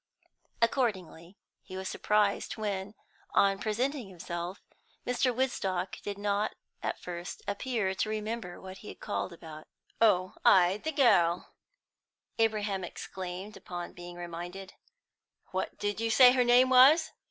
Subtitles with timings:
[0.63, 2.95] Accordingly, he was surprised when,
[3.35, 4.59] on presenting himself,
[5.05, 5.31] Mr.
[5.31, 9.67] Woodstock did not at first appear to remember what he had called about.
[10.01, 11.53] "Oh, ay, the girl!"
[12.39, 14.73] Abraham exclaimed, on being reminded.
[15.51, 17.11] "What did you say her name was?